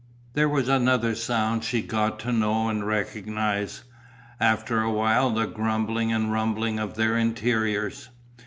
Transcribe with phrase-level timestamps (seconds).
[0.33, 3.83] There was another sound she got to know and recognize,
[4.39, 8.09] after a while, the grumbling and rumbling of their interiors.